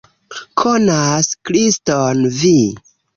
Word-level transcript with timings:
Konas 0.61 1.29
Kriston 1.49 2.25
vi! 2.39 2.55